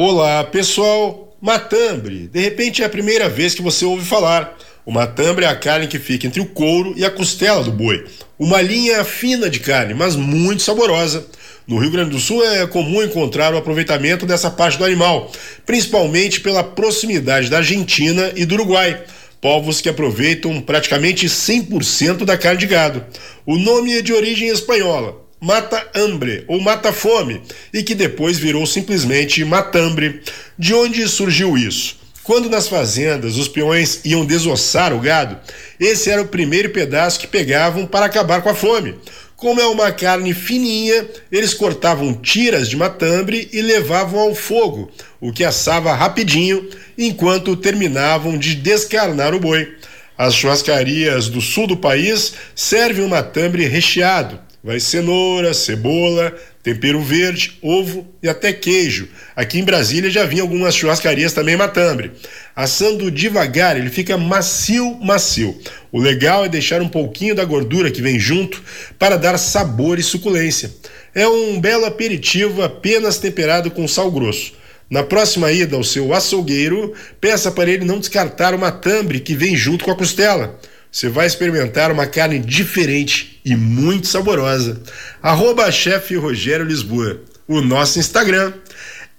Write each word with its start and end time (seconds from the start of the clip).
Olá, 0.00 0.44
pessoal. 0.44 1.36
Matambre. 1.40 2.28
De 2.28 2.38
repente 2.38 2.84
é 2.84 2.86
a 2.86 2.88
primeira 2.88 3.28
vez 3.28 3.52
que 3.52 3.60
você 3.60 3.84
ouve 3.84 4.04
falar. 4.04 4.56
O 4.86 4.92
matambre 4.92 5.44
é 5.44 5.48
a 5.48 5.56
carne 5.56 5.88
que 5.88 5.98
fica 5.98 6.24
entre 6.24 6.40
o 6.40 6.46
couro 6.46 6.94
e 6.96 7.04
a 7.04 7.10
costela 7.10 7.64
do 7.64 7.72
boi. 7.72 8.06
Uma 8.38 8.62
linha 8.62 9.02
fina 9.02 9.50
de 9.50 9.58
carne, 9.58 9.94
mas 9.94 10.14
muito 10.14 10.62
saborosa. 10.62 11.26
No 11.66 11.78
Rio 11.78 11.90
Grande 11.90 12.10
do 12.10 12.20
Sul 12.20 12.44
é 12.44 12.64
comum 12.68 13.02
encontrar 13.02 13.52
o 13.52 13.56
aproveitamento 13.56 14.24
dessa 14.24 14.52
parte 14.52 14.78
do 14.78 14.84
animal, 14.84 15.32
principalmente 15.66 16.38
pela 16.42 16.62
proximidade 16.62 17.50
da 17.50 17.56
Argentina 17.56 18.30
e 18.36 18.44
do 18.44 18.54
Uruguai 18.54 19.02
povos 19.40 19.80
que 19.80 19.88
aproveitam 19.88 20.60
praticamente 20.60 21.26
100% 21.26 22.24
da 22.24 22.36
carne 22.38 22.60
de 22.60 22.66
gado. 22.66 23.04
O 23.46 23.56
nome 23.56 23.98
é 23.98 24.02
de 24.02 24.12
origem 24.12 24.48
espanhola, 24.48 25.27
mata 25.40 25.86
hambre 25.94 26.44
ou 26.48 26.60
mata 26.60 26.92
fome 26.92 27.42
e 27.72 27.82
que 27.82 27.94
depois 27.94 28.38
virou 28.38 28.66
simplesmente 28.66 29.44
matambre. 29.44 30.22
De 30.58 30.74
onde 30.74 31.06
surgiu 31.08 31.56
isso? 31.56 31.96
Quando 32.22 32.50
nas 32.50 32.68
fazendas 32.68 33.36
os 33.36 33.48
peões 33.48 34.00
iam 34.04 34.24
desossar 34.24 34.92
o 34.92 35.00
gado, 35.00 35.38
esse 35.80 36.10
era 36.10 36.20
o 36.20 36.28
primeiro 36.28 36.68
pedaço 36.70 37.18
que 37.18 37.26
pegavam 37.26 37.86
para 37.86 38.04
acabar 38.04 38.42
com 38.42 38.50
a 38.50 38.54
fome. 38.54 38.96
Como 39.34 39.60
é 39.60 39.66
uma 39.66 39.92
carne 39.92 40.34
fininha, 40.34 41.08
eles 41.30 41.54
cortavam 41.54 42.12
tiras 42.12 42.68
de 42.68 42.76
matambre 42.76 43.48
e 43.52 43.62
levavam 43.62 44.18
ao 44.18 44.34
fogo, 44.34 44.90
o 45.20 45.32
que 45.32 45.44
assava 45.44 45.94
rapidinho 45.94 46.68
enquanto 46.98 47.56
terminavam 47.56 48.36
de 48.36 48.56
descarnar 48.56 49.32
o 49.32 49.40
boi. 49.40 49.76
As 50.18 50.34
churrascarias 50.34 51.28
do 51.28 51.40
sul 51.40 51.68
do 51.68 51.76
país 51.76 52.34
servem 52.52 53.04
o 53.04 53.08
matambre 53.08 53.64
recheado, 53.68 54.40
Vai 54.62 54.80
cenoura, 54.80 55.54
cebola, 55.54 56.34
tempero 56.64 57.00
verde, 57.00 57.58
ovo 57.62 58.06
e 58.20 58.28
até 58.28 58.52
queijo. 58.52 59.08
Aqui 59.36 59.60
em 59.60 59.64
Brasília 59.64 60.10
já 60.10 60.24
vinha 60.24 60.42
algumas 60.42 60.74
churrascarias 60.74 61.32
também 61.32 61.56
matambre. 61.56 62.10
Assando 62.56 63.08
devagar, 63.08 63.76
ele 63.76 63.88
fica 63.88 64.18
macio, 64.18 64.98
macio. 65.00 65.56
O 65.92 66.00
legal 66.00 66.44
é 66.44 66.48
deixar 66.48 66.82
um 66.82 66.88
pouquinho 66.88 67.36
da 67.36 67.44
gordura 67.44 67.88
que 67.88 68.02
vem 68.02 68.18
junto 68.18 68.60
para 68.98 69.16
dar 69.16 69.38
sabor 69.38 69.96
e 69.96 70.02
suculência. 70.02 70.72
É 71.14 71.26
um 71.26 71.60
belo 71.60 71.84
aperitivo 71.84 72.60
apenas 72.62 73.18
temperado 73.18 73.70
com 73.70 73.86
sal 73.86 74.10
grosso. 74.10 74.54
Na 74.90 75.04
próxima 75.04 75.52
ida 75.52 75.76
ao 75.76 75.84
seu 75.84 76.12
açougueiro, 76.12 76.94
peça 77.20 77.52
para 77.52 77.70
ele 77.70 77.84
não 77.84 78.00
descartar 78.00 78.54
o 78.54 78.58
matambre 78.58 79.20
que 79.20 79.34
vem 79.34 79.54
junto 79.54 79.84
com 79.84 79.90
a 79.92 79.96
costela. 79.96 80.58
Você 80.98 81.08
vai 81.08 81.28
experimentar 81.28 81.92
uma 81.92 82.08
carne 82.08 82.40
diferente 82.40 83.40
e 83.44 83.54
muito 83.54 84.08
saborosa. 84.08 84.82
Arroba 85.22 85.70
chefe 85.70 86.16
Rogério 86.16 86.66
Lisboa. 86.66 87.20
O 87.46 87.60
nosso 87.60 88.00
Instagram. 88.00 88.52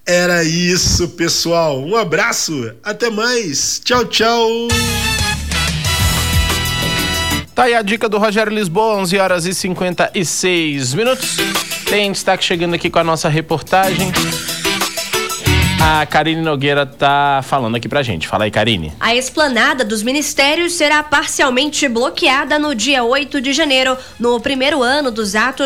Era 0.06 0.44
isso, 0.44 1.08
pessoal. 1.12 1.82
Um 1.82 1.96
abraço. 1.96 2.74
Até 2.84 3.10
mais. 3.10 3.80
Tchau, 3.82 4.04
tchau. 4.04 4.68
Tá 7.56 7.64
aí 7.64 7.74
a 7.74 7.82
dica 7.82 8.10
do 8.10 8.18
Rogério 8.18 8.54
Lisboa, 8.54 8.98
11 8.98 9.18
horas 9.18 9.46
e 9.46 9.54
56 9.54 10.94
minutos. 10.94 11.38
Tem 11.90 12.12
destaque 12.12 12.44
chegando 12.44 12.74
aqui 12.74 12.90
com 12.90 13.00
a 13.00 13.06
nossa 13.06 13.30
reportagem. 13.30 14.12
A 15.92 16.06
Karine 16.06 16.40
Nogueira 16.40 16.86
tá 16.86 17.42
falando 17.44 17.74
aqui 17.74 17.90
pra 17.90 18.04
gente. 18.04 18.28
Fala 18.28 18.44
aí, 18.44 18.52
Karine. 18.52 18.94
A 19.00 19.16
esplanada 19.16 19.84
dos 19.84 20.04
ministérios 20.04 20.74
será 20.74 21.02
parcialmente 21.02 21.90
bloqueada 21.90 22.60
no 22.60 22.76
dia 22.76 23.04
8 23.04 23.42
de 23.42 23.52
janeiro, 23.54 23.98
no 24.20 24.40
primeiro 24.40 24.84
ano 24.84 25.10
dos 25.10 25.36
atos 25.36 25.66